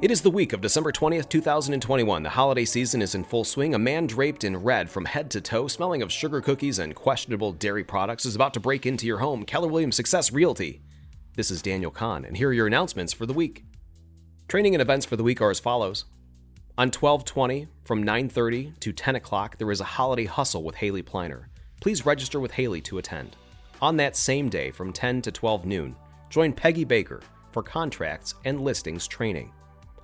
[0.00, 2.22] It is the week of December 20th, 2021.
[2.22, 3.74] The holiday season is in full swing.
[3.74, 7.50] A man draped in red from head to toe, smelling of sugar cookies and questionable
[7.50, 9.44] dairy products, is about to break into your home.
[9.44, 10.82] Keller Williams Success Realty.
[11.34, 13.64] This is Daniel Kahn, and here are your announcements for the week.
[14.46, 16.04] Training and events for the week are as follows.
[16.78, 21.48] On 1220, from 9:30 to 10 o'clock, there is a holiday hustle with Haley Pliner.
[21.80, 23.34] Please register with Haley to attend.
[23.82, 25.96] On that same day, from 10 to 12 noon,
[26.30, 29.52] join Peggy Baker for contracts and listings training.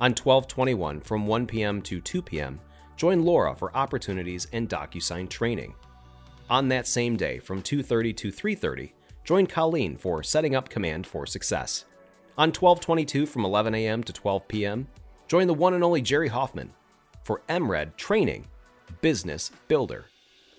[0.00, 1.82] On 1221, from 1 p.m.
[1.82, 2.58] to 2 p.m.,
[2.96, 5.74] join Laura for opportunities and DocuSign training.
[6.48, 8.92] On that same day, from 2:30 to 3:30,
[9.24, 11.84] join Colleen for setting up command for success.
[12.38, 14.02] On 1222 from 11 a.m.
[14.02, 14.88] to 12 p.m.,
[15.28, 16.72] join the one and only Jerry Hoffman
[17.22, 18.46] for MRED training,
[19.02, 20.06] business builder.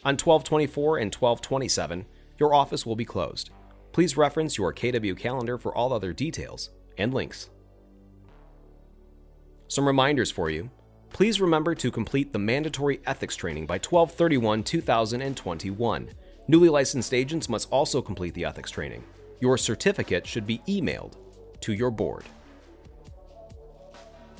[0.04, 2.06] On 1224 and 1227,
[2.38, 3.50] your office will be closed.
[3.92, 7.50] Please reference your KW calendar for all other details and links.
[9.72, 10.70] Some reminders for you.
[11.12, 16.10] Please remember to complete the mandatory ethics training by 1231 2021.
[16.50, 19.02] Newly licensed agents must also complete the ethics training.
[19.40, 21.14] Your certificate should be emailed
[21.62, 22.26] to your board.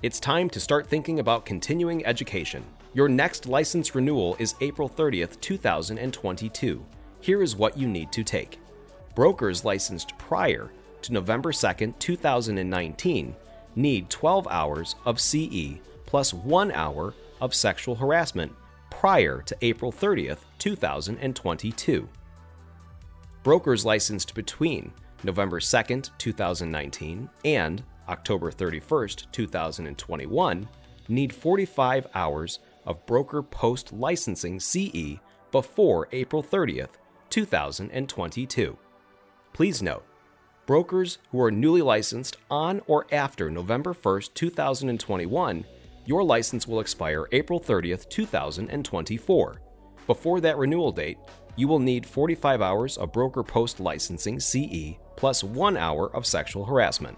[0.04, 2.66] It's time to start thinking about continuing education.
[2.94, 6.86] Your next license renewal is April 30th, 2022.
[7.22, 8.60] Here is what you need to take.
[9.16, 13.34] Brokers licensed prior to November 2nd, 2019
[13.76, 18.54] need 12 hours of CE plus 1 hour of sexual harassment
[18.90, 22.08] prior to April 30th, 2022.
[23.44, 24.92] Brokers licensed between
[25.24, 30.68] November 2nd, 2019 and October 31st, 2021
[31.08, 35.20] need 45 hours of broker post licensing CE
[35.52, 36.92] before April 30th,
[37.30, 38.78] 2022.
[39.54, 40.06] Please note,
[40.66, 45.66] brokers who are newly licensed on or after November 1st, 2021,
[46.06, 49.62] your license will expire April 30th, 2024.
[50.08, 51.18] Before that renewal date,
[51.56, 56.66] you will need 45 hours of broker post licensing CE plus 1 hour of sexual
[56.66, 57.18] harassment.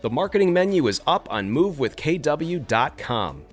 [0.00, 3.44] The marketing menu is up on movewithkw.com.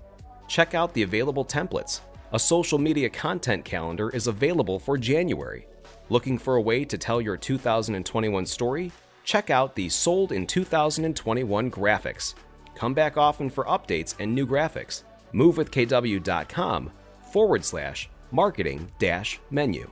[0.48, 2.02] Check out the available templates.
[2.35, 5.68] A social media content calendar is available for January.
[6.09, 8.91] Looking for a way to tell your 2021 story?
[9.23, 12.34] Check out the Sold in 2021 graphics.
[12.75, 15.03] Come back often for updates and new graphics.
[15.34, 16.91] MoveWithKW.com
[17.31, 19.90] forward slash marketing dash menu.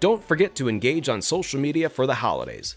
[0.00, 2.74] Don't forget to engage on social media for the holidays.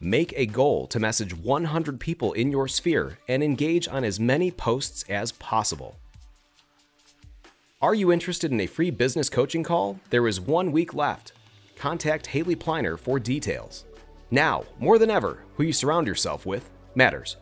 [0.00, 4.50] Make a goal to message 100 people in your sphere and engage on as many
[4.50, 5.98] posts as possible.
[7.82, 10.00] Are you interested in a free business coaching call?
[10.08, 11.32] There is one week left.
[11.76, 13.84] Contact Haley Pliner for details.
[14.30, 17.36] Now, more than ever, who you surround yourself with matters.